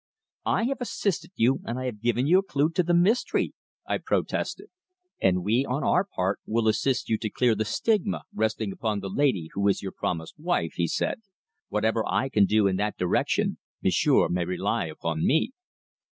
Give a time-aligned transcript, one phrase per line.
[0.47, 3.53] "I have assisted you, and I have given you a clue to the mystery,"
[3.85, 4.69] I protested.
[5.21, 9.11] "And we, on our part, will assist you to clear the stigma resting upon the
[9.11, 11.21] lady who is your promised wife," he said.
[11.69, 15.51] "Whatever I can do in that direction, m'sieur may rely upon me."